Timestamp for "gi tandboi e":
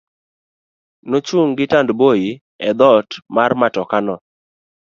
1.57-2.71